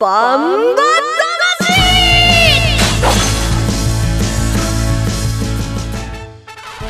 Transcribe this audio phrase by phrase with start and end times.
[0.00, 0.82] バンバ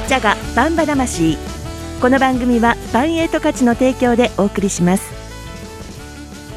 [0.06, 1.38] ジャガバンバ魂。
[2.02, 5.10] この番組はバンエイト価値の提供でお送りします。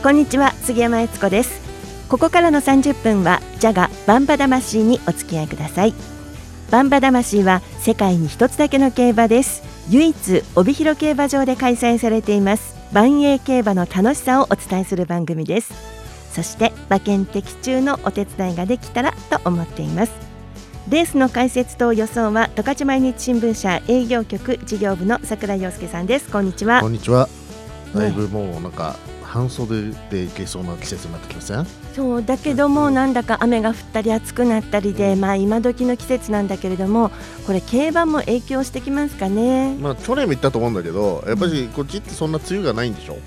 [0.03, 1.61] こんにちは杉山悦子です。
[2.09, 5.93] ここからの30分はジャガバンバ魂にお付き合いください。
[6.69, 9.63] バンバ魂は世界に一つだけの競馬です。
[9.89, 16.00] 唯一帯広競馬場で開催されています万栄競馬の楽しさをお伝えする番組です。
[16.31, 20.11] そして馬券的中のお手伝いができたらと思っています。
[20.89, 26.29] レースの解説と予想は十勝毎日新聞社営業局事業部の桜井陽介さんです。
[26.29, 26.81] こんにちは。
[26.81, 27.29] こんにちは。
[27.93, 31.65] だいぶもうなんか半袖でいけそうな季節になってきません？
[31.93, 37.11] そうだけどもなんだか雨が降ったり暑くなったりで、まあ今時の季節なんだけれども
[37.45, 39.75] これ競馬も影響してきますかね。
[39.75, 43.17] まあ去年も言ったと思うんだけどやっぱりこっちってそんな梅雨がないんでしょ、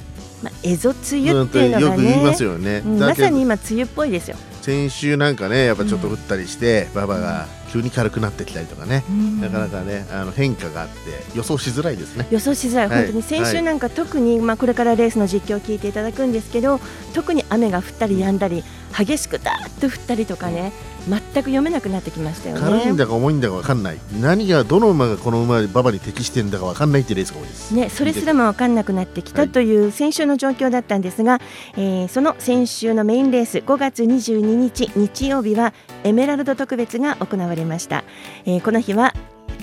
[0.45, 9.03] まあ、エゾ梅雨っていうのがよく言いまねすよね、うんまさに今梅雨っぽいですよ、先週なんかねやっぱちょっと降ったりして、馬場が急に軽くなってきたりとかね、
[9.41, 10.95] なかなかねあの変化があって
[11.35, 12.27] 予想しづらいですね。
[12.31, 12.99] 予想しづらい、はい。
[13.05, 16.79] 本当に先週なんか特に、まあ、これからレースの実況を聞いていただくんですけど
[17.15, 18.63] 特に雨が降ったり止んだり
[18.97, 20.73] 激しくダーッと降ったりとかね
[21.09, 22.61] 全く読めなくなってきましたよね。
[22.63, 23.99] 軽いんだか重いんだか分かんない。
[24.21, 27.75] 何がどの馬がこの馬馬場に適してるんだか分かんないっていうレースが多いです。
[27.75, 31.41] ね、それすらも分かんなくなってきたという先週の状況だったんですが、
[31.77, 38.05] えーその先週のメインレース5月22日日曜日はエメラルド特別が行われました、
[38.47, 39.15] えーこの日は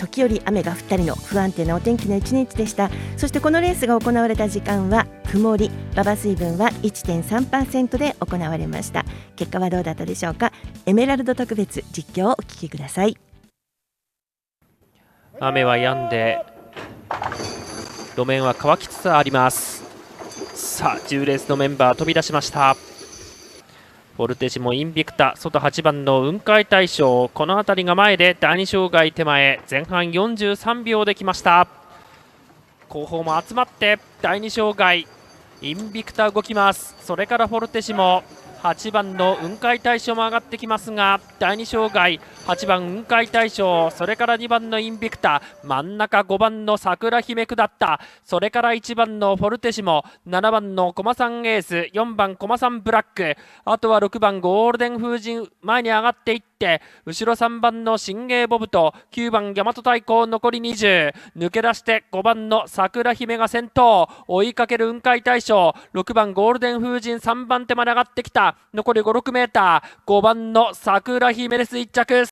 [0.01, 2.89] 時折雨が降ったりの不安定なお天気の一日でした。
[3.17, 9.05] そしてこのレースが行われた時間は曇り馬場水分は1.3%で行われました。
[9.35, 10.51] 結果はどうだったでしょうか？
[10.87, 13.15] エメラルド特別実況をお聞きください。
[15.39, 16.43] 雨は止んで
[18.15, 19.83] 路面は乾きつつあります。
[20.55, 22.75] さあ10レースのメンバー飛び出しました。
[24.21, 31.67] ボルテージもインビクタ外8番の雲海大将この辺りが前で第2障害手前前半43秒できました。
[32.87, 35.07] 後方も集まって第2障害
[35.63, 36.95] インビクタ動きます。
[37.01, 38.23] それからフォルテシモ
[38.61, 53.35] 8番の雲海大将も上がってきますが第2障害8番雲海大将それから2番のインビクタ真ん中5番の桜姫下ったそれから1番のフォルテシモ7番のコマさんエース4番コマさんブラック
[53.65, 64.07] あとは6番ゴールデン風神前に上がっていったて後ろ3番の信玄ボブと9番大和太鼓残り20抜け出して5番の桜姫が先頭。
[64.27, 65.73] 追いかける雲海大将。
[65.93, 68.57] 6番ゴールデン風神3番手まで上がってきた。
[68.73, 70.09] 残り56メーター。
[70.09, 72.27] 5番の桜姫です1着。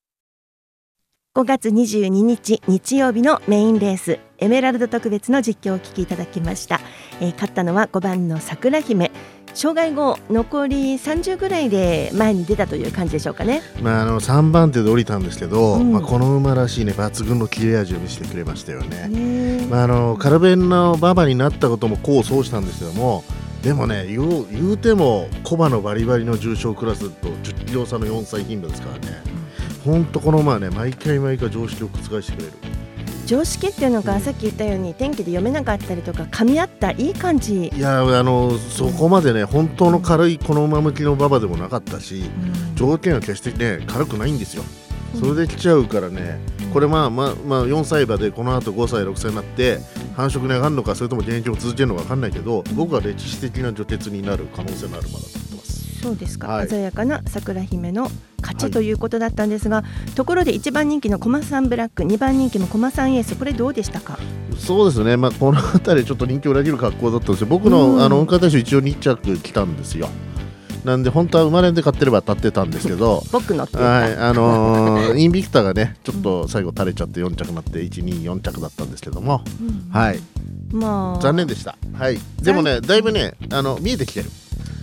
[1.35, 4.19] 5月22日日曜日のメインレース。
[4.39, 6.79] エメラルド特別の実況をお聞きいただきました、
[7.19, 9.11] えー勝ったのは5番の桜姫。
[9.53, 13.61] 障害後残り30ぐらいで前に出たという感じでしょうかね。
[13.81, 15.91] まあ、あの3番手で降りたんですけど、うん。
[15.91, 19.07] まあ、この馬らしいね抜群の切れ味を見せてくれましたよね。
[19.07, 23.23] ねまあ、あのカルベンの馬場になったことも功を奏したんですけども
[23.61, 29.21] でもね言う言うてもコバのバリバリの重賞クラスと10キロ差の4歳牝馬ですからね、
[29.83, 32.53] ほんとこの馬はね毎回毎回常識を覆してくれる
[33.29, 42.23] 常識っていうのがさっき言ったように天気で読めなかったりとか噛み合ったいい感じ、いやあのそこまでね本当の軽いこの馬向きの馬場でもなかったし
[42.73, 44.63] 条件は決してね軽くないんですよ。
[45.19, 46.39] それで来ちゃうからね
[46.73, 49.77] これまあまあまあ4歳馬でこの後5歳6歳になって
[50.15, 55.48] 繁殖に上がるのかそれとも現役を続けるのか分かんないけど僕は歴史的な除血になる可能性のある馬だと
[56.01, 56.67] そうですか、はい。
[56.67, 58.09] 鮮やかな桜姫の
[58.41, 59.83] 勝ちはいということだったんですが、
[60.15, 64.17] ところで1番人気のコマサンブラック2番人気のコマサンエースこれどうでしたか？
[64.57, 65.17] そうですね。
[65.17, 67.47] まあこの辺りちょっと人気を裏切る格好だったんですよ。
[67.47, 68.01] 僕の、うん。
[68.01, 70.09] あの運河大賞一応2着来たんですよ。
[70.83, 79.91] なんで本当は生まれんで買ってれば当たってたんですけど 僕のはい、あのー インビクタがね、ちょっと最後垂れちゃって4着になって、1、2、4着だったんですけども、うん。
[79.91, 80.19] はい、
[80.71, 81.21] まあ。
[81.21, 81.75] 残念でした。
[81.93, 84.29] はい、でもね、だいぶね、あの見えてきてる。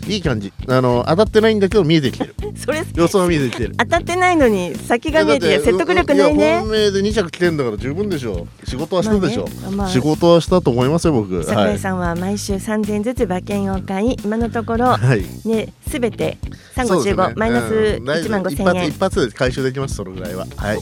[0.07, 0.53] いい感じ。
[0.69, 2.35] あの当たってないんだけど見えてきてる。
[2.57, 3.75] それ予想は見えてきてる。
[3.77, 8.69] 当たってないのに先が見えて説得力ないやね本命で2着来てんだから十分でしょう。
[8.69, 9.45] 仕事はしたでしょう。
[9.63, 11.43] まあねまあ仕事はしたと思いますよ、僕。
[11.45, 11.77] 桜はい。
[11.77, 15.25] 井さんは毎週3000ずつ馬券を買い今のところはい。
[15.49, 16.39] ねすべて
[16.77, 20.47] そうですね35マイナスうん1万5000一発円一発で回収できます、そのぐらいは。
[20.57, 20.79] はい。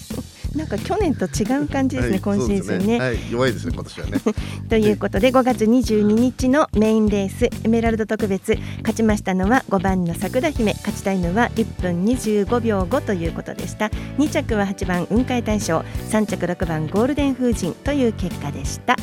[0.54, 2.98] なんか去年と違う感じですね、はい今シーズンそうですね。
[2.98, 4.18] はい、弱いですね、今年はね。
[4.68, 8.56] ということで5月22日のメインレースエメラルド特別。
[8.78, 10.72] 勝ちましたのは5番の桜姫。
[10.74, 13.90] 勝ちタイムは1分25秒5ということでした。
[14.18, 17.74] 2着は8番雲海大賞3着6番ゴールデン風神。
[17.84, 18.96] という結果でした。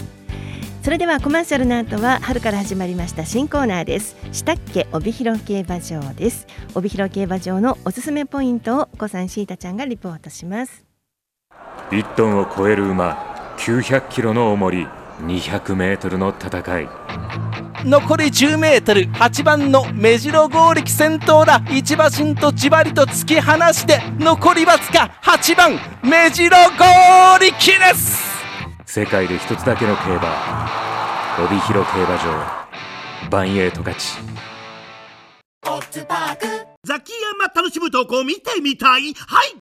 [0.84, 4.16] それではコマーシャルの後は春から始まりました新コーナーです。
[4.32, 6.48] したっけ帯広競馬場です。
[6.74, 10.91] 帯広競馬場のおすすめポイントを小さんシータちゃんがリポートします
[11.92, 14.88] 1トンを超える馬900キロの重り
[15.22, 16.90] 200メートルの戦い。
[17.84, 21.62] 残り10メートル8番の目白剛力先頭だ。
[21.70, 26.86] 一馬身とじわりと突き放して残りわずか8番目白剛
[27.40, 28.22] 力です。
[28.86, 30.70] 世界で一つだけの競馬
[31.44, 32.62] 帯広競馬場。
[33.30, 34.18] バンエイト勝ち。
[36.84, 39.14] ザキヤマ楽しむ投稿見てみたい？
[39.14, 39.61] はい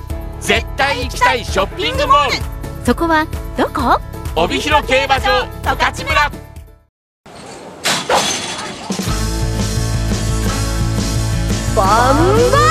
[0.41, 2.85] 絶対行きたいショッピングモール。
[2.85, 3.25] そこは
[3.57, 4.01] どこ？
[4.35, 6.31] 帯広競馬場十勝村。
[11.75, 11.83] バ
[12.13, 12.61] ンバ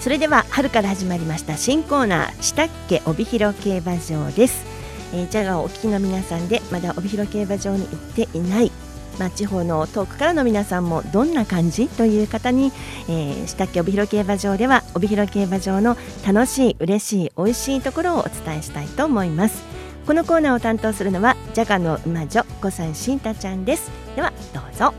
[0.00, 4.64] それでは春から始まりました新コーナーしたっけ帯広競馬場です、
[5.12, 8.72] えー、ジャガーをお聞きの皆さんでまだ帯広競馬場に行っていない
[9.20, 12.72] まあ、地方の遠くからの皆さんもどんな感じという方に、
[13.06, 19.62] えー、したっけ帯広競馬場では帯広競馬場の楽しい嬉しい美味しいところをお伝えしたいと思います。
[20.06, 23.90] このコーナーを担当するのはジャガの馬女小さんシータちゃんです。
[24.16, 24.94] ではどうぞ。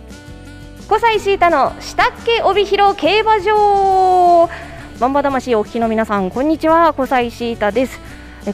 [0.88, 4.50] 5歳シータのしたっけ帯広競馬場。
[5.00, 6.94] バンバ魂お聞きの皆さんこんにちは。
[6.94, 8.00] 小西シータです。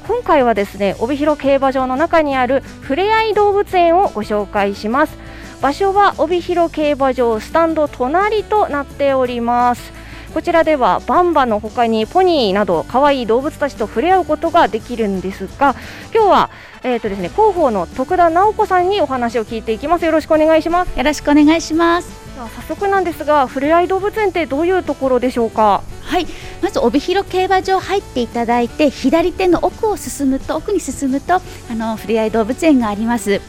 [0.07, 5.26] 今回はですね帯広競馬場の中にあるふれあい動物園をご紹介します。
[5.61, 9.91] 場所は帯広競馬場スタンド隣となっております。
[10.33, 15.73] こちらではバンバの他にポニーなど可愛い動物たちと触れ合うことができるんですが
[16.13, 16.49] 今日は
[16.83, 20.05] えーとですね広報の徳田直子さんにお話を聞いていきます。
[20.05, 20.95] よろしくお願いします。
[20.95, 22.27] よろしくお願いします。
[22.37, 25.81] 早速なんですがふれあい動物園ってどういうところでしょうか？
[26.03, 26.27] はい。
[26.61, 33.41] まず帯広競馬場入っていただいて左手の奥を進むと奥に進むとあのふれあい動物園があります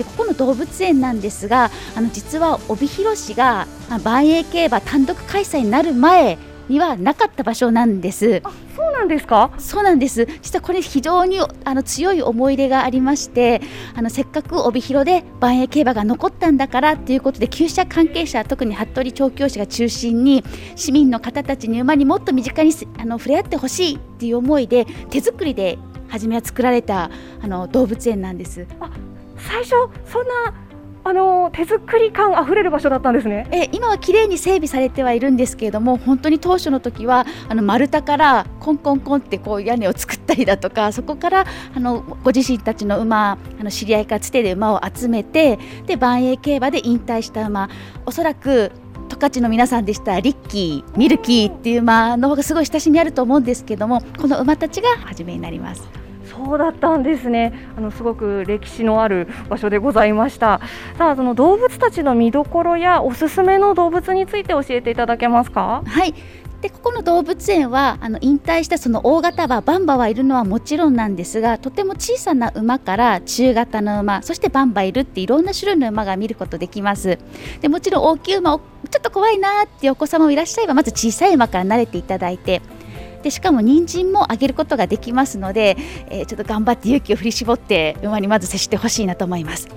[0.00, 3.66] でここの動物園なんですがあの実は帯広市が
[4.02, 6.38] 万栄競馬単独開催になる前
[6.70, 8.40] にはなかった場所なんです。
[8.44, 9.50] あそうなんですか？
[9.58, 13.60] そうなんです実はこれ非常にあの強い思い入れがありまして
[13.94, 20.42] あのせっかく帯広で万栄競馬が残ったんだからということで厩舎関係者特に服部調教師が中心に
[20.76, 27.10] 市民の方たちに馬にもっと身近にあの触れ合ってほしいっていう思いで手作りで初めは作られた
[27.42, 28.66] あの動物園なんです。
[29.48, 29.70] 最初
[30.04, 30.54] そんな
[31.02, 47.70] あの手作り感あふれる場所だったんですねえ今は綺麗に整備されてはいるんですけれども本当に当初の時はあの丸太からコンコンコンってこう屋根を作ったりだとかそこからあのご自身たちの馬あの知り合いからつてで馬を集めてで万栄競馬で引退した馬
[48.04, 48.70] おそらく
[49.08, 56.09] 十勝の皆さんでしたリッキーミルキーっていう馬の方がすごい親しみあると思うんですけどもこの馬たちが初めになります。
[56.44, 57.52] そうだったんですね。
[57.76, 60.60] あのすごく歴史のある場所でございました。
[60.96, 65.82] さあその動物たちの見どころやおすすめの動物について教えていただけますか？
[65.86, 66.14] はい。
[66.60, 77.18] でここの動物園はあの引退したその大型馬バンバはいるのはもちろんなんですがとても小さな馬から中型の馬そしてバンバいるっていろんな種類の馬が見ることできます。
[77.62, 82.60] でもちろん大きい馬をちょっと怖いなっていうお子様もいらっしゃればまず小さい馬から慣れていただいて
[83.22, 85.76] でしかも人参もあげることができますので、
[86.08, 89.68] えー、ちょっと頑張って勇気を振り絞って馬にまず接してほしいなと思います。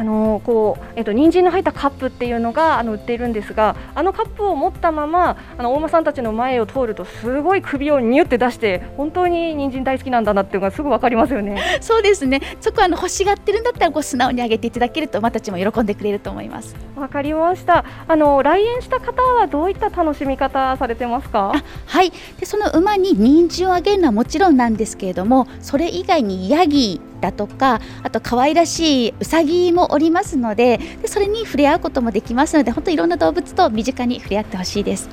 [0.00, 11.60] あのこうえっと人参の入ったカップっていうのがあの売っているんですが、あのカップを持ったままあの大間さんたちの前を通るとすごい首をニュって出して本当に人参大好きなんだなっていうのがすぐわかりますよね。
[11.82, 12.40] そうですね。
[12.62, 16.74] そこはあの欲しがってるんだったらこう素直にあげていただけると馬たちも喜んでくれると思います。
[16.96, 17.84] わかりました。
[18.08, 21.52] あの来園した方はどういった楽しみ方されてますか？
[21.84, 22.10] はい。
[22.38, 35.08] でその馬に人参をあげるのはもちろんなんですけれども、それ以外にヤギだとかあと可愛らしいウサギもおりますのででそれに触れ合うこともできますので本当いろんな動物と身近に触れ合ってほしいです。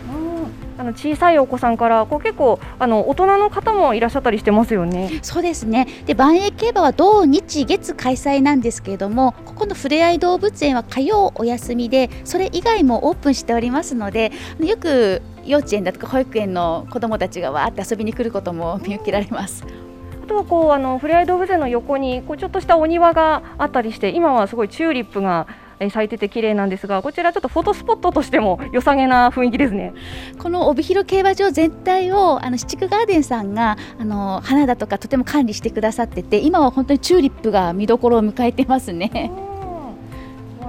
[0.80, 5.20] あの小さいお子さんからこう結構あの大人の方もいらっしゃったりしてますよね。
[5.24, 5.88] そうですね。
[6.06, 19.66] で万栄競馬は土日月開催なんですけれども、ここのふれあい動物園は火曜お休みで、それ以外もオープンしておりますので、よく幼稚園だとか保育園の子どもたちがわーって遊びに来ることも見受けられます。
[19.66, 19.87] あ
[20.27, 25.48] とはこうあのふれあい動物園の横にこうちょっとしたお庭があったりして今はすごいチューリップが
[25.79, 29.93] え咲いてて綺麗なんですがこちらちょっとフォトスポットとしても良さげな雰囲気ですね。
[30.39, 39.47] この帯広競馬場全体をあの七区ガーデンさんがあの花だとかとても管理してくださってて今は本当にチューリップが見どころを迎えてますね。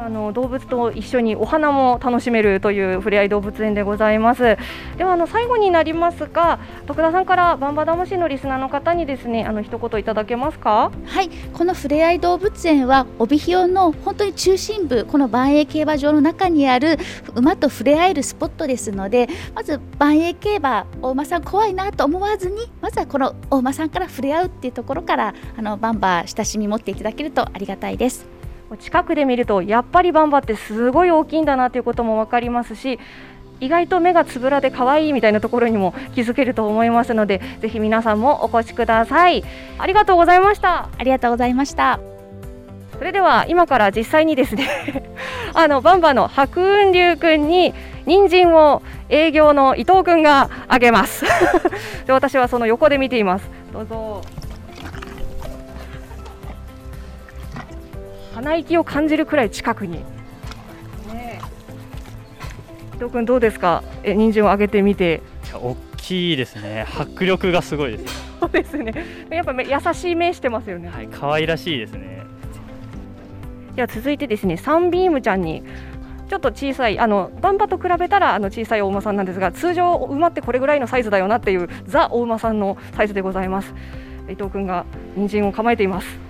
[0.08, 4.56] あの動物と一緒にお花も楽しめるというふれあい動物園でございます。
[4.96, 10.90] ではあの最後になりますが、徳田さんからバンバ魂のリスナーの方にですね、あの一言いただけますか？
[11.04, 16.96] はい、このふれあい動物園は帯広の本当に中心部、この万栄競馬場の中にある
[17.34, 28.38] 馬と触れ合えるスポットですので、まず万栄競馬、お馬さん怖いなと思わずに、まずはこのお馬さんから触れ合うっていうところから、あのバンバ親しみ持っていただけるとありがたいです。
[28.76, 32.98] 近くで見るとやっぱりバンバってすごい大きいんだなということも分かりますし
[33.60, 39.42] 意外と目がつぶらで可愛いみたいなところにも気づけると思いますのでぜひ皆さんもお越しください。
[39.78, 40.88] ありがとうございました。
[40.96, 41.98] ありがとうございました。
[42.98, 44.68] それでは今から実際にですね
[45.54, 47.72] あのバンバの白雲龍くんに
[48.06, 51.25] 人参を営業の伊藤くんがあげます。
[52.06, 53.50] で私はその横で見ています。
[53.72, 54.38] どうぞ
[58.38, 59.97] 鼻息を感じるくらい近くに。
[59.97, 60.00] 伊
[63.00, 63.83] 藤君どうですか？
[64.04, 65.23] え、人参を上げてみて。
[65.52, 66.87] 大きいですね。
[66.97, 68.38] 迫力がすごいです。
[68.38, 68.95] そうですね。
[69.28, 70.88] やっぱ優しい目してますよね。
[70.88, 72.23] はい、可愛らしいですね。
[73.75, 75.64] では続いてですね、サンビームちゃんに。
[76.28, 83.73] ちょっと小さいあのバンバと比べたらあの小さいお馬さんなんですが通常馬ってこれぐらいのサイズだよなっていうザお馬さんのサイズでございます
[84.28, 84.85] 伊藤君が
[85.16, 86.27] 人参を構えています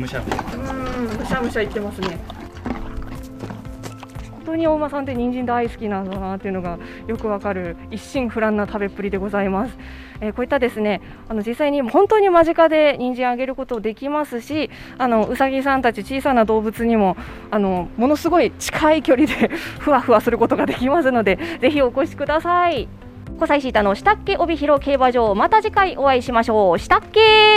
[0.00, 0.56] むしゃむしゃ。
[0.56, 2.18] うん、むしゃむしゃ言ってますね。
[4.30, 9.76] 本当に大間さんって人参大好きなんだなっていうのがよくわかる一心不乱な食べっぷりでございます。
[10.20, 17.16] えー、こういったですね、あの実際に本当に間近で人参あげることできますし、あのうさぎさんたち小さな動物にも
[17.50, 22.88] あのものすごい近い距離で ふわふわすることができますので、ぜひお越しください。
[23.38, 26.78] 小西シータの下っけ帯広競馬場また次回お会いしましょう。
[26.78, 27.49] 下っけ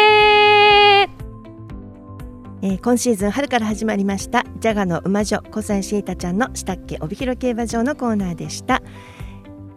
[2.66, 8.82] えー、今シーズン春から始まりましたジャガの馬女小西シータちゃんの下っけ帯広競馬場のコーナーでした。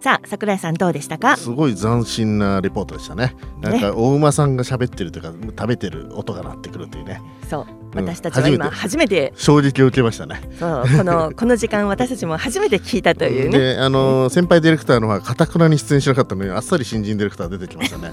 [0.00, 1.36] さあ桜井さんどうでしたか？
[1.36, 3.34] すごい斬新なレポートでしたね。
[3.60, 7.20] なんかお馬さんが喋ってるというか食べてる音が鳴ってくるというね。
[7.50, 7.66] そう
[7.96, 9.32] 私たちは今初めて。
[9.34, 10.40] 衝撃を受けましたね。
[10.56, 13.58] そうこの この時間私たちも初めて聞いたというね。
[13.58, 18.12] であの先輩ディレクターのはかたくなに出演しなかったのにあっさり新人ディレクター出てきましたね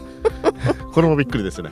[0.93, 1.71] これもびっくりですね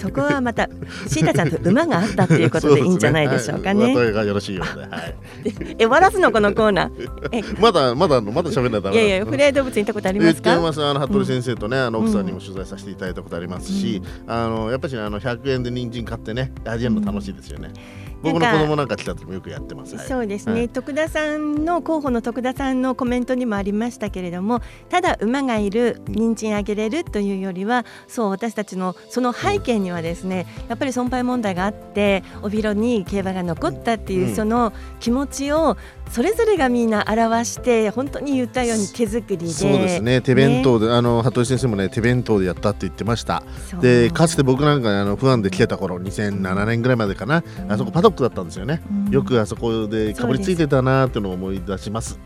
[0.00, 0.68] そこはまた
[1.06, 3.94] シータちゃんと馬があったっていうことで いいんじゃないでしょうかね。
[3.94, 5.16] ねはい、がよろしいようで、はい、
[5.78, 7.28] え終わらすのこのコーナー。
[7.32, 10.52] えまだまだまだ喋らないいやいやフレー動物に行ったことありますか？
[10.52, 17.70] あの服部先生とね、あの奥さんにも取材させていただいたことありますし、うん、あのやっぱりあの100円で人参買ってね味わうの楽しいですよね。
[18.04, 19.96] うん僕の子供なんか来た時もよくやってます。
[20.06, 35.76] そうですね、はい、徳田さんの候補の徳田さんのコメントにもありましたけれども、ただ馬がいる人参あげれるというよりは、そう私たちのその背景にはですね、やっぱり損害問題があって帯広に競馬が残ったっていうその気持ちを
[36.10, 39.46] それぞれがみんな表して本当に言ったように手作りで。
[39.48, 40.20] そうですね。
[40.20, 43.44] 手弁当で、ね、あの服部先生もね手弁当でやったって言ってました。
[43.80, 52.18] でかつて僕なんかあの不安で来てた頃2007年ぐらいまでかな、うん、あそこパドックだったんですよね、うん、よくあそこでかぶりついてたなーっていうのを思い出します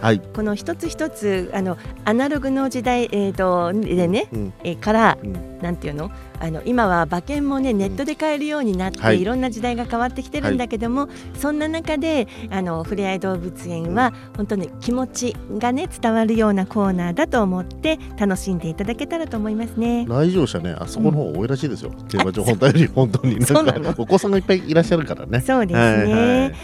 [0.00, 6.10] はい、この一つ一つあのアナログの時代、えーと、でね、うん、えー、から、うん、なんていうの？
[6.40, 20.06] あの今は馬券もねネットで買えるようになって、うんはい、いろんな時代が変わってきてるんだけども、はい、そんな中であのふれあい動物園は本当に気持ちがね伝わるようなコーナーだと思って楽しんでいただけたらと思いますね。
[20.08, 23.38] 来場者ねあそこの方多いらしいですよ、競馬場本当より 本当に。
[23.38, 25.40] なんかお子さんがいっぱいいらっしゃるからね。
[25.40, 26.54] そうですね、はいはい、え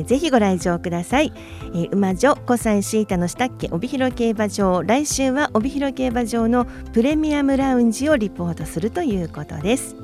[0.00, 1.32] ー、ぜひご来場ください、
[1.74, 4.82] えー、馬女小西シータの下っけ帯広競馬場。
[4.82, 9.96] 来週は帯広競馬場のプレミアムラウンジをリポートするということです。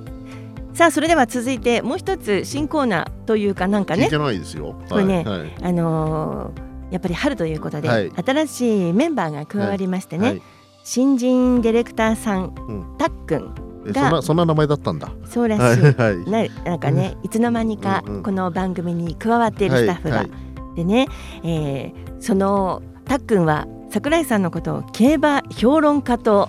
[0.75, 4.09] さあそれでは続いてもう一つ新コーナーというかなんかね。
[4.09, 10.41] これね、はいはい、あのー、やっぱり春ということで、はい、新しいメンバーが加わりましてね、
[10.85, 15.11] 新人ディレクターさん、うん、たっくんそんなそんな名前だったんだ。
[15.25, 15.83] そうらしい。
[15.83, 20.39] はい、ななんかね、いつの間にかこの番組に加わっているスタッフが、はいはい、
[20.81, 21.07] でね、
[21.45, 26.49] えー、そのたっくんは桜井さんのことを競馬評論家と。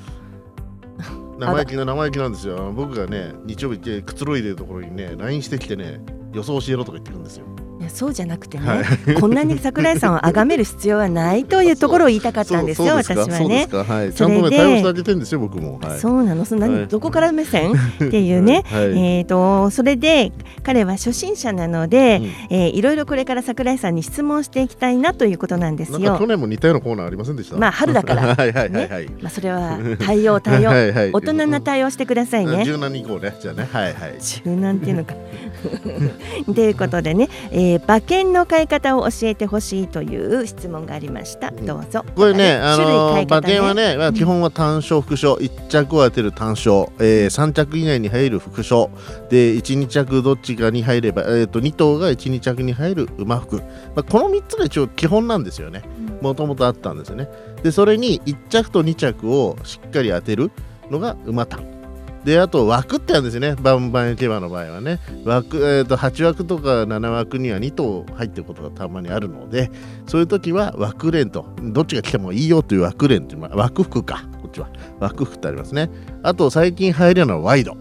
[1.40, 2.72] 生意気な生意気なんですよ。
[2.72, 6.00] 僕がね日曜日ってくつろいでるところにね LINE してきてね
[6.34, 7.46] 予想教えろとか言ってるんですよ。
[7.82, 9.16] いやそうじゃなくてね、はい。
[9.20, 13.68] こんなに桜井さんを崇める必要はないというところを言いたかったんですよ、私はね。
[13.72, 18.84] はい、ちそれでゃんとね対応してあげてるんですよ僕も、はい、そうなの、そんなにはいどこから目線っていうね、はい。
[19.18, 22.22] えっ、とそれで彼は初心者なので、
[22.52, 26.18] えーいろいろこれから桜井さんに質問していきたいなということなんですよ。
[26.20, 26.28] 去。
[26.28, 27.58] 年も似たようなコーナーありませんでした？
[27.58, 28.22] まあ春だから。
[28.36, 30.70] はいはいはいはい、まあそれは対応 対応。
[30.70, 32.64] はいはい大人な対応してくださいね。
[32.64, 33.34] 柔軟に行こうね。
[33.42, 33.68] じゃあね。
[33.72, 33.94] はいはい。
[34.22, 35.16] 柔軟っていうのか。
[36.54, 41.52] ということでね、えー馬券の買い方を教えてほしいという質問がありました。
[41.52, 42.04] どうぞ。
[42.16, 48.90] これね、あの買い方馬券はね、まあ、基本は単勝、副賞、1着を当てる単勝、えー、3着以内に入る副賞、
[49.30, 53.64] で1、2着どっちかに入れば、えー、と2頭が1、2着に入る馬服、ま
[53.98, 55.84] あ、この3つが一応基本なんですよね、
[56.22, 57.30] もともとあったんですよね。
[57.64, 60.52] で、それに1着と2着をしっかり当てる
[60.90, 61.81] のが馬単。
[62.24, 69.72] であと枠ってあるんですよね、バンバン競馬の場合はね、枠えー、と8枠とか7枠には2頭入ってることがたまにあるので、
[70.06, 74.70] そういう時は枠連と、どっちが来てもいいよという枠連という、ま枠服か、こっちは。
[75.00, 75.90] 枠服ってありますね。
[76.22, 77.76] あと、最近入るのはワイド。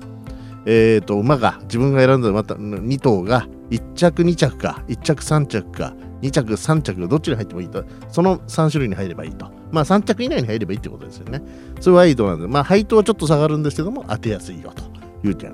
[0.67, 9.51] えー、と、馬が、自分が選んだまた2頭が、1着2着か、1着3着か、2着3着、どっちに入ってもいいと、その3種類に入ればいいと。
[9.71, 11.43] まあ3着以内に入ればいいってことですよね。
[11.81, 14.85] それワイドなんで、まあ配当はちょっと下がるんですけども、当てやすいよと
[15.27, 15.53] いう点。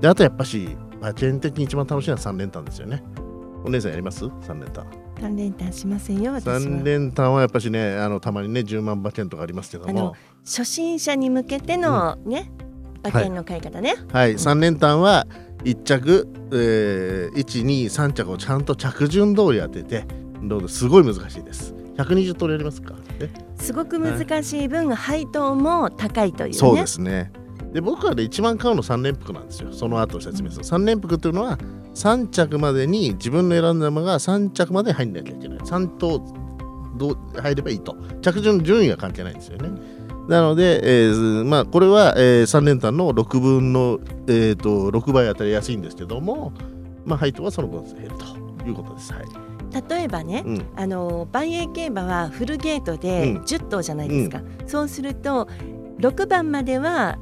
[0.00, 3.02] で、あとやっぱし、馬券的に一番楽しいのは3連単ですよね。
[3.64, 4.86] お姉さんやります ?3 連単。
[5.20, 6.58] 三連単しませんよ、私は。
[6.58, 12.50] 3連単はやっぱしね、あのたまにね、10万馬券とかありますけどあのも、初心者に向けてのね、
[13.04, 13.94] 馬券の買い方ね。
[14.12, 15.26] はい、3連単は
[15.64, 20.04] 1着、えー、1、2、3着をちゃんと着順通り当てて、
[20.42, 21.74] どうぞすごい難しいです。
[21.96, 22.94] 120通りやりますか？
[23.20, 23.28] え？
[23.56, 26.58] すごく難しい分、配当も高いというね。
[26.58, 27.32] そうですね。
[27.72, 29.72] で僕はね一番買うの3連服なんですよ。
[29.72, 30.64] その後説明する。
[30.64, 31.58] 3連服っていうのは
[31.94, 35.58] 3着までに自分の選んだ馬が3着まで入んなきゃいけない。
[35.58, 36.18] 3頭
[36.96, 37.96] どう入ればいいと。
[38.22, 39.70] 着順順位が関係ないんですよね。
[40.30, 46.52] なので、えーまあ、これは、えー、3連単の6分の、えー、と6倍当たりやすいんですけども、
[47.04, 49.12] まあ、配当はその分減るということです。
[49.12, 49.24] はい、
[49.90, 50.66] 例えばね、うん。
[50.76, 53.42] あの万栄競馬はフルゲートでうん。
[53.42, 55.48] 10頭じゃないですか、そうすると
[55.98, 57.18] 6番までは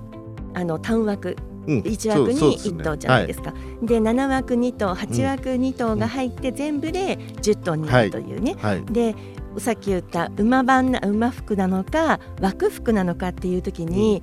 [0.52, 1.35] あの単枠、
[1.66, 1.78] うん。
[1.78, 2.83] 1枠にそうそうですね。
[2.83, 3.54] 1頭じゃないですか。
[3.83, 8.85] で7枠2頭8枠2頭が入って全部で10頭になるというね、はい。
[8.85, 9.14] で
[9.61, 14.23] さっき言った馬番な馬服なのか枠服なのかっていう時に、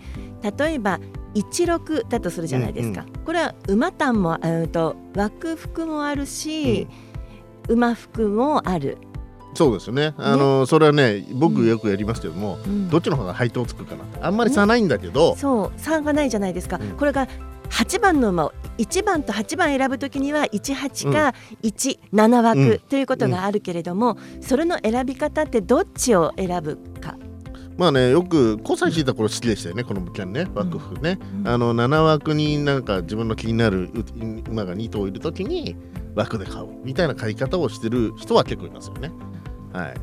[0.57, 0.99] 例えば
[1.33, 6.87] 16だとするじゃないですか、これは馬単もうんと枠服もあるし、
[7.67, 8.97] 馬服もある。
[9.53, 10.13] そうですよね。
[10.17, 12.89] あのそれはね僕よくやりますけども、ん。
[12.89, 14.03] どっちの方が配当つくかな。
[14.21, 17.27] あんまり差ないんだけど、そう差がないじゃないですか、これが
[17.69, 22.79] 8番の馬を1番と8番選ぶときには18か17枠、うん。
[22.79, 27.17] ということがあるけれども、それの選び方ってどっちを選ぶか？
[27.77, 35.75] まあねよく交際していた頃好きでしたよねこの物件ね枠服ね、あの7枠になんか自分の気になるう馬が2頭いるときに
[36.15, 39.11] 枠で買うみたいな買い方をしてる人は結構いますよね。
[39.73, 39.95] はい。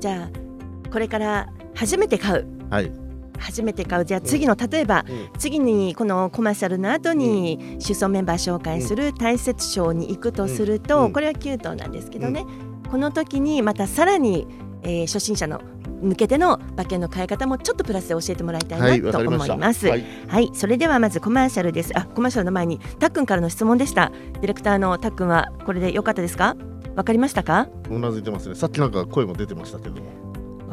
[0.00, 2.46] じゃあこれから初めて買う。
[2.68, 3.03] はい
[3.38, 4.04] 初めて買う。
[4.04, 5.04] じゃあ次の、例えば、
[5.38, 12.44] 次にこのコマーシャルの後に出走メンバー紹介する大雪賞に行くとすると、これは9頭なんですけどね、
[12.90, 14.46] この時にまたさらに、
[14.82, 15.60] えー初心者の
[16.02, 19.86] 向けての馬券の買い方もちょっとプラスで教えてもらいたはいいなと思います。
[19.86, 19.96] は
[20.28, 20.44] はい。
[20.44, 21.98] い、それではまずコマーシャルです。
[21.98, 24.12] あ、コマーシャルの前にたっくんからの質問でした。
[24.34, 26.56] ディレクターのたっくんはこれで良かったですか？
[26.94, 27.68] わかりましたか？
[27.88, 28.54] うなずいてますね。
[28.54, 30.02] さっきなんか声も出てましたけども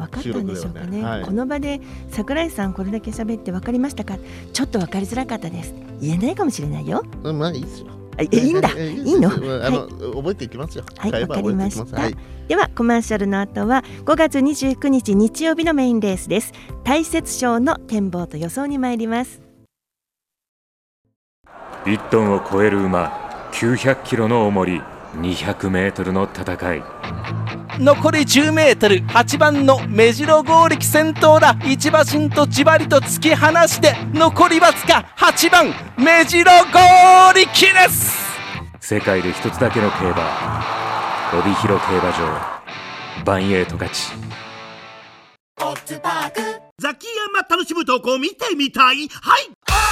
[0.06, 1.02] 分かったんでしょうかね。
[1.02, 1.24] はい。
[1.24, 4.16] この場で桜井さんこれだけ喋って分かりましたか？
[4.52, 5.74] ちょっと分かりづらかったです。
[6.00, 7.04] 言えないかもしれないよ。
[7.22, 7.86] うんまあいいですよ。
[8.18, 8.70] あいいんだ。
[8.76, 9.30] ええいいの？
[9.30, 10.84] あの、は覚えていきますよ。
[10.96, 12.00] はいわかりました。
[12.00, 12.16] はい。
[12.48, 16.52] ではコマーシャルの後は5月29日日曜日のメインレースです。
[16.84, 19.40] 大雪賞の展望と予想に参ります。
[21.84, 24.82] 1トンを超える馬900キロの重り
[25.16, 26.82] 200メートルの戦い。
[27.78, 31.56] 残り 10m8 番の目白剛力先頭だ。
[31.64, 38.22] 一馬身とじわりと突き放して残りわずか8番目白剛力です。
[38.80, 40.62] 世界で一つだけの競馬
[41.32, 42.62] 帯広競馬場。
[43.24, 44.12] バンエイト勝ち。
[46.78, 49.08] ザキヤマ楽しむ投稿見てみたい。
[49.08, 49.91] はい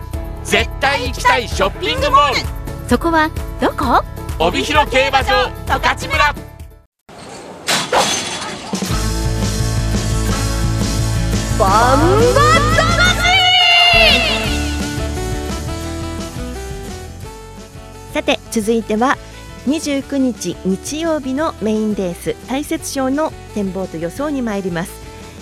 [0.43, 2.39] 絶対行きたいショッピングモール。
[2.89, 3.29] そこは
[3.61, 4.03] どこ？
[4.39, 6.33] 帯広競馬場十勝村。
[11.59, 11.99] バン
[12.33, 12.41] バ
[18.13, 19.15] さて続いては
[19.67, 24.91] 29日日曜日のメインレース大雪賞の展望と予想に参ります、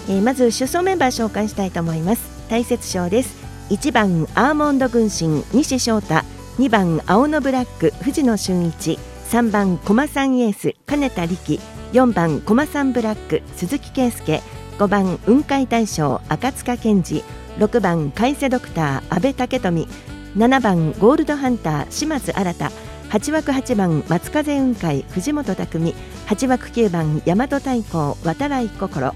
[0.08, 2.22] えーまず出走メンバー紹介したいと思います。
[2.50, 6.24] 大雪賞です1番アーモンド軍神西翔太。
[6.58, 8.98] 2番青のブラック藤野俊一。
[9.30, 11.60] 3番駒三エース金田力。
[11.94, 14.42] 4番駒三ブラック鈴木圭介。
[14.80, 17.24] 5番雲海大将赤塚健二。
[17.60, 19.88] 6番海瀬ドクター阿部武富。
[20.36, 22.72] 7番ゴールドハンター島津新
[23.12, 25.96] 8枠8番松風雲海藤本匠。
[26.26, 29.14] 8枠9番大和太鼓渡来心、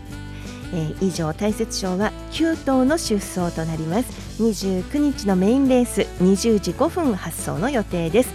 [0.74, 4.42] えー以上大雪賞は9頭の出走となります。
[4.42, 8.30] 29日のメインレース20時5分発走の予定です。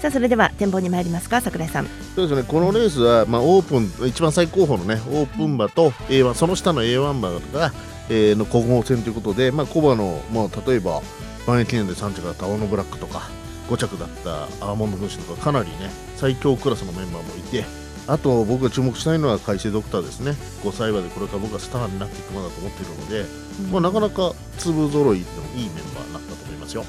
[0.00, 1.86] さあそれでは展望に参りますか桜井さん。
[2.14, 7.72] そうですね、このレースは、まあ、オープン、一番最高峰のね、オープン馬と A1、その下の A1 馬が、
[8.08, 11.02] えーの混合戦ということで、まあ、コバの、まあ、例えば、
[11.48, 13.28] 万円記念で3着だった青のブラックとか、
[13.68, 17.64] 5着だったアーモンド分子とか、かなりね、最強クラスのメンバーもいて、
[18.08, 23.24] あと僕が注目したいのは海星ドクターですね、5歳馬でこれから僕はスターになっていく馬だと思っているので、
[23.70, 26.84] まあ、なかなか粒揃いのいいメンバーになったと思いますよ。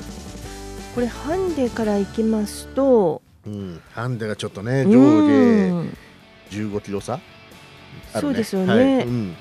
[0.95, 5.97] これハンデからいきますとうん、ハンデがちょっとね、う上ん
[6.49, 7.19] 下15キロ差、あ
[8.15, 8.97] るそうですよね。
[8.97, 9.07] はい。
[9.07, 9.35] うん、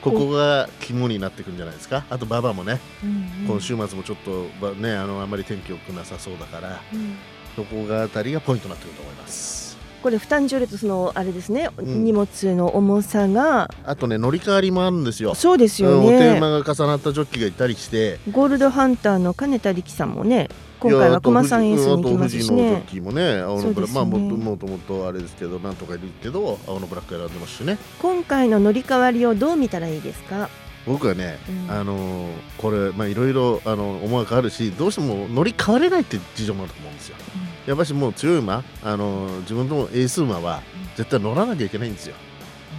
[0.00, 3.10] ここが肝になってくるんじゃないですか、あと馬場もね、うん
[3.42, 3.46] うん。
[3.46, 7.16] 今週末もちょっと、ばね、あのあんまり天気良くなさそうだから、うん。
[7.56, 9.61] そこがあたりがポイントになってくると思います。
[10.02, 12.04] これ負担重列そのあれですね、ん。
[12.04, 13.70] 荷物の重さが。
[13.84, 15.34] あとね、乗り換わりもあるんですよ。
[15.34, 16.10] そうですよね。
[16.12, 20.48] んお手馬が重なったジョッキがいたりして、ゴールドハンターの金田力さんもね
[20.80, 23.92] 今回は駒さんエースに行きますしあと富士のジョねッキーもね、青のブラね。
[23.94, 27.78] まあもともともとあれですけど、なんとかいるけど、青のブラック選んでますしね。
[28.00, 30.48] 今回の乗り換わりをどう見たらいいですか？
[30.84, 31.70] 僕はね、うん。
[31.70, 37.16] あのーこれ、まあ、いろいろあの思惑あるしどうしても乗り換われないって事情もあると思うんですよ。
[37.66, 40.62] やっぱしもう強い馬、あのー自分のエース馬は
[40.96, 42.14] 絶対乗らなきゃいけないんですよ、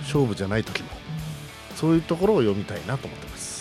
[0.02, 0.90] 勝負じゃない時も、
[1.76, 3.54] そういうところを読みたいなと思ってます。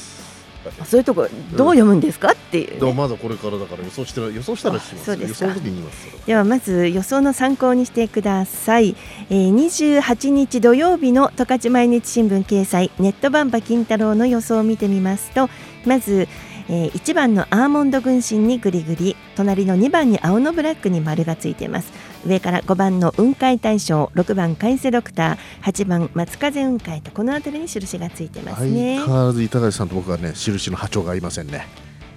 [0.85, 2.31] そういうとこどう読むんですか？
[2.31, 5.11] っていうね、でもまだこれからだから予想してる予想したらします。
[5.21, 8.95] 予想の時に言いますではまず予想の参考にしてください、
[9.29, 15.51] えー、28日土曜日の十勝毎日新聞掲載ネットバンバ金太郎の予想を見てみますと
[15.85, 16.29] まず、
[16.75, 19.15] えー1番のアーモンド軍神にグリグリ。
[19.37, 21.93] 隣の2番に青のブラックに丸がついています。
[22.27, 24.11] 上から5番の雲海大将。
[24.15, 25.71] 6番海瀬ドクター。
[25.71, 28.97] 8番松風雲海とこの辺りに印がついてますね。
[28.97, 31.67] 相変わらず板橋さんと僕はね印の波長が合いませんね。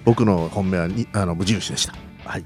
[0.06, 1.94] 僕の本命はにあの無印でした。
[2.24, 2.44] はい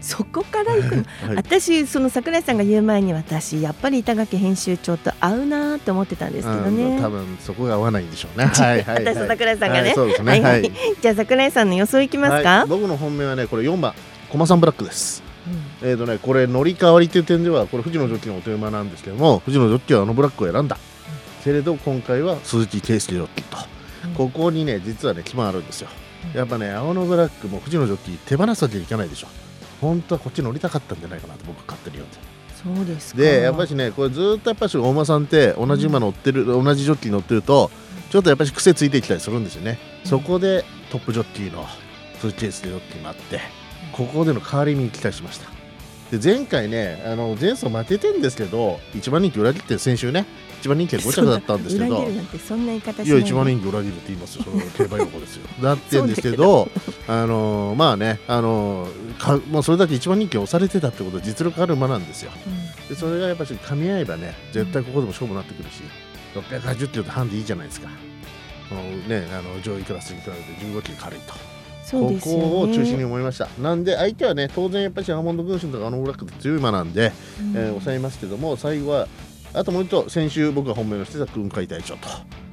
[0.00, 1.36] そこから行くの、 はい。
[1.36, 6.96] 私その桜井さんが言う前に私やっぱり板垣編集長と合うなと思ってたんですけどね。
[6.96, 8.46] うん多分そこが合わないんでしょうね。
[8.54, 10.72] はいはい、はい、私と桜井さんがね、はいはい。
[11.00, 12.68] じゃあ桜井さんの予想いきますか、はい。
[12.68, 13.94] 僕の本命はねこれ4番
[14.30, 15.22] 駒さんブラックです、
[15.82, 20.78] えーとねこれ乗り換わりという点ではこれ富士のジョッキのお手馬なんですけども富士のジョッキはあのブラックを選んだ、
[21.44, 23.56] けれど今回は鈴木圭介ジョッキと、
[24.16, 25.88] ここにね実はね決まるんですよ、
[26.34, 29.28] やっぱね青のブラックも富士のジョッキ手放すわけにいかないでしょ
[29.80, 32.36] 本当はこっち乗りたかったんじゃないかなと僕は勝手に読んで
[32.76, 33.20] そうですか。
[33.20, 37.70] でやっぱりねこれずーっとやっぱし大間さんって同じ馬乗ってる、同じジョッキー乗ってると
[38.10, 41.66] ちょっとやっぱり癖ついてきたりするんですよね、そこでトップジョッキーの
[42.20, 43.40] スーチェイスでジョッキーもあって
[43.92, 45.48] ここでの代わりに期待しました。
[46.10, 50.24] で前回ねあの前走負けてんですけど一番人気裏切って先週ね
[50.60, 51.96] 一番人気は5着だったんですけど。
[53.04, 55.42] いや一番人気裏切るって言いますよ その競馬用語ですよ。
[55.62, 56.70] だってんですけど
[57.08, 62.30] あのーまあねあのーかまあ、それだけ一番人気を押されてたってことは実力ある馬なんですよ、
[62.88, 65.82] でそれがやっぱり噛み合えばね絶対ここでも勝負になってくるし
[66.34, 67.88] 680キロってハンデいいじゃないですか。
[68.68, 71.34] このねあの上位クラスに比べて15キロ軽いと。
[71.34, 71.40] ね。
[71.86, 73.48] ここを中心に思いました。
[73.60, 77.56] なんで相手はね当然やっぱりアーモンド軍神とかあのブラックって強い馬なんで、うん。
[77.56, 79.06] えー抑えますけども最後は
[79.56, 82.08] あともう一頭先週僕が本命のしてた雲海大将と、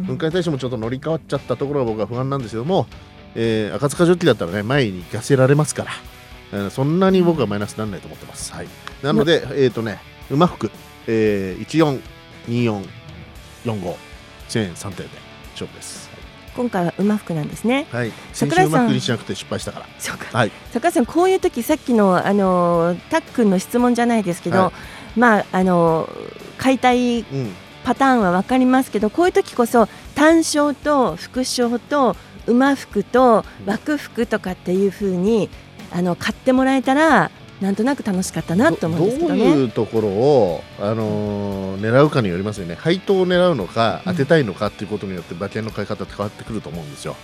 [0.06, 2.88] 雲海大将もちょっと乗り換わっちゃったところが僕は不安なんですけども、
[3.36, 5.92] えー赤塚ジョッキだったらね前に行かせられますから、
[6.54, 8.68] えーそんなに僕はマイナスにならないと思ってます、はい、
[9.02, 10.00] なので、えっ、とね
[10.32, 10.72] 馬服、
[11.08, 12.04] えー、
[13.66, 13.96] 142445
[14.50, 15.18] 1000円3点で
[15.52, 16.10] 勝負です。
[16.56, 17.88] 今回は馬服なんですね。
[17.92, 18.12] はい。
[18.32, 18.82] 先週桜井さん。
[18.82, 19.88] うまくりしなくて失敗したから。
[19.98, 20.38] そうか。
[20.38, 20.52] はい。
[20.72, 24.72] 坂井さんこういう時さっきのあのタックンの質問じじゃないですけど、は
[25.16, 32.15] まああの買いたいうんパターンは分かりますけどこういう時こそ単勝と副賞と
[32.47, 35.49] 馬服と枠服とかっていう風に
[35.91, 37.30] あの買ってもらえたら
[37.62, 39.43] なんとなく楽しかったなと思うんですけどどうね。
[39.52, 47.15] いうところを、あのー狙うかによりますよね配当を狙うのか当てたいのかっていうことによって馬券の買い方って変わってくると思うんですよ。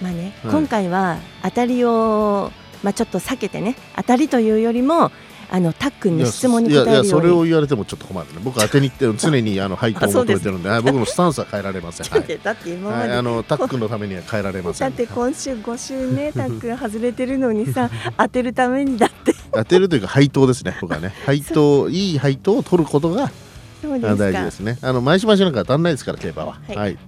[0.00, 2.50] まあね、はい今回は当たりを、
[2.82, 5.10] まあ、ちょっと避けてね当たりというよりも
[5.50, 7.10] あのタックンの質問にいやいや答えるように。
[7.10, 8.40] それを言われてもちょっと困るね。
[8.42, 12.06] 僕当てに行って常にあの 配当を求めてるんであ僕のスタンスは変えられません。
[12.06, 12.40] はい。
[12.42, 14.90] だって今まで、はい、あのタックのためには変えられません。
[14.90, 19.34] だって今週5週ねタックン外れてるのにさ当てるためにだって。
[19.52, 21.14] 当てるというか配当ですね僕はね。
[21.24, 23.30] 配当いい配当を取ることが
[23.82, 24.78] 大事ですね。
[24.82, 26.58] あの毎週毎週なんか当たんないですから競馬は。
[26.68, 26.76] はい。
[26.76, 26.98] はい、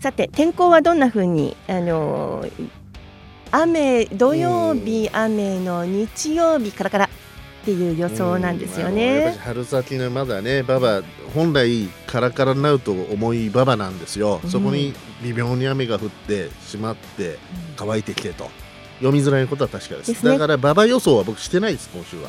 [0.00, 2.84] さて天候はどんな風にあのー
[3.56, 7.10] 雨土曜日雨の日曜日カラカラ
[7.64, 9.32] っていう予想なんですよね。
[9.32, 9.38] り。
[9.38, 11.02] 春先のまだね馬場
[11.34, 14.50] 本来カラカラになると重い馬場なんですよ、うん。
[14.50, 17.38] そこに微妙に雨が降ってしまって
[17.76, 18.50] 乾いてきてと。
[18.98, 20.24] 読みづらいことは確かです。
[20.24, 20.32] ね。
[20.32, 22.28] だから馬場予想は僕してないです今週は、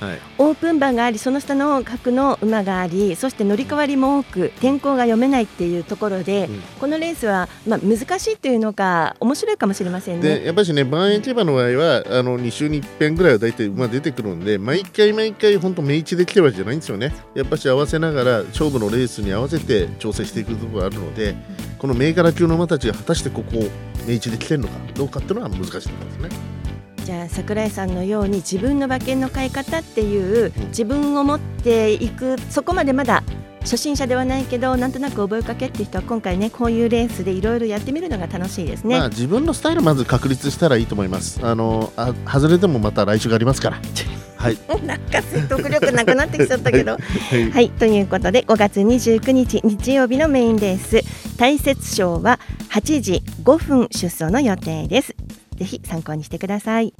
[0.00, 6.48] はいオープン馬がありその下の格の馬がありそして乗り換わりも多く天候が読めないっていうところで、
[6.80, 10.40] このレースは、まあ、難しいというのか面白いかもしれませんね。
[10.40, 21.34] でやっぱりね万円競馬の場合はあの2週に1遍ぐらいは大体馬出てくるんで毎回毎回本当明治できてるわけじゃないんですよねやっぱし合わせながら勝負のレースに合わせて調整していくところがあるので
[21.78, 23.62] この銘柄級の馬たちが果たしてここを
[24.06, 26.63] 明治できてるのかどうかっていうのは難しいところですね。
[27.04, 33.22] じゃあ桜井さんのように自分の馬券の買い方っていう自分を持っていくそこまでまだ
[33.60, 38.98] 初心者ではないけどなんとなく覚えかけっていう人は今回ねこういうレースでいろいろやってみるのが楽しいですね。
[38.98, 41.40] まあ自分のスタイルまず確立したらいいと思います。
[41.42, 43.80] あのあ外れてもまた来週がありますから。
[44.36, 44.58] はい。
[44.86, 46.92] なんか説得力なくなってきちゃったけど。
[46.92, 46.98] は
[47.36, 51.02] いはい、ということで5月29日日曜日のメインレース
[51.38, 52.40] 大雪賞は
[52.70, 55.14] 8時5分出走の予定です。
[55.56, 56.94] ぜひ参考にしてください。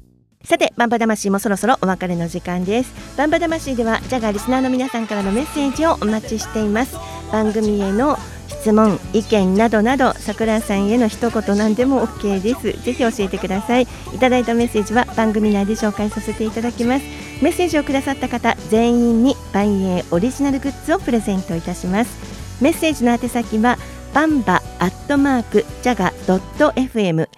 [0.44, 2.92] さて、バンバ魂もそろそろお別れの時間です。
[3.16, 6.96] バンバ魂では、ジャガーリスナーの皆さんからのメッセージをお待ちしています。
[7.32, 12.84] 番組への質問、意見などなど、桜井さんへの一言何でも OK です。
[12.84, 13.86] ぜひ教えてください。
[14.14, 17.04] いただいたメッセージは番組内で紹介させていただきます。
[17.42, 22.10] メッセージをくださった方全員にバイエーオリジナルグッズをプレゼントいたします。
[22.60, 23.78] メッセージの宛先は
[24.12, 27.28] バンバアットマークジャガドット FM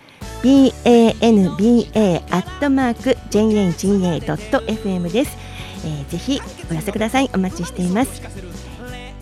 [0.47, 5.37] banba アットマーク jaga ドット FM です、
[5.85, 7.29] えーぜひお寄せください。
[7.35, 8.23] お待ちしています。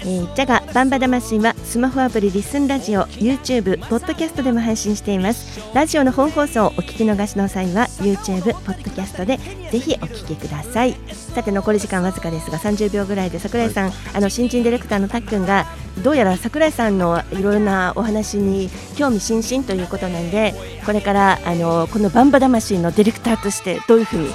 [0.01, 5.63] えー、ジャガバンバ魂はスマホアプリリスンラジオ YouTube ポッドキャストでも配信しています。
[5.75, 9.39] ラジオの本放送をお聞き逃しの際は YouTube ポッドキャストで
[9.71, 10.95] ぜひお聞きください。
[11.35, 15.65] さて残り時間わずかですが30秒ぐらいで桜井さん、あの新人ディレクターのたっくんが
[16.03, 20.55] どうやら桜井さんのいろいろなお話に興味津々ということなんで
[20.85, 24.31] これからあのこのバンバ魂のディレクターとしてどういうふうに？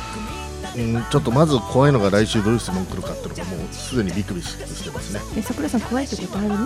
[0.94, 5.20] うん、ちょっとまず怖いのが来週どういう質問来るかっていうのがもうすでにビクビクしてますね。
[5.38, 6.56] え桜井さん怖いってことあるの？
[6.56, 6.64] うん、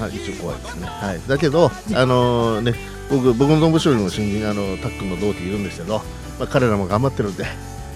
[0.00, 0.86] はい、一応怖いですね。
[0.86, 2.74] はい、だけど、あのね、
[3.10, 6.00] 僕、僕の面白いの新人、あの、タックンの同期いるんですけど。
[6.38, 7.46] まあ、彼らも頑張ってるんで、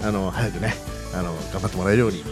[0.01, 0.73] あの、早くね、
[1.13, 2.23] あの、頑張ってもらえるように。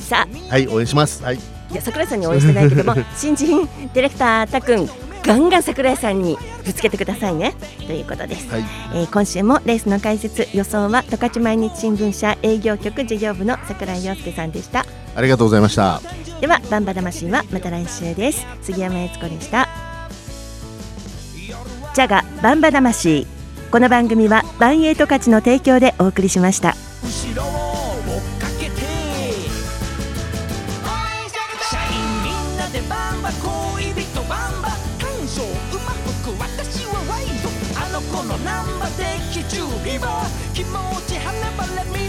[0.00, 0.52] さあ。
[0.52, 1.22] はい、応援します。
[1.22, 1.36] はい。
[1.36, 3.64] いや桜井さんに応援してないけども 新人
[3.94, 4.88] ディレクターたっくん
[5.22, 7.54] ガンガン桜井さんにぶつけてくださいね。
[7.86, 8.64] ということです、はい。
[8.94, 14.84] えー今週もレースの解説予想は十勝毎日新聞社営業局事業部の桜井陽介さんでした。
[15.14, 16.00] ありがとうございました。
[16.40, 18.44] ではバンバ魂はまた来週です。
[18.62, 19.68] 杉山悦子でした。
[21.94, 23.40] ジャガバンバ魂。
[23.70, 26.74] この番組はバンエイト価値の提供でお送りしました
[39.89, 40.69] のナンバー的中リバー気持
[41.07, 42.08] ち跳ねばれみん